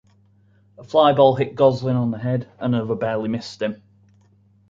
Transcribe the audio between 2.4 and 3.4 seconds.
and another barely